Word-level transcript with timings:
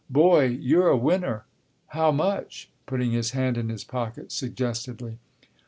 Boy, 0.09 0.45
you're 0.45 0.87
a 0.89 0.97
winner. 0.97 1.45
How 1.89 2.11
much?" 2.11 2.71
putting 2.87 3.11
his 3.11 3.33
hand 3.37 3.55
in 3.55 3.69
his 3.69 3.83
pocket 3.83 4.31
suggestively. 4.31 5.19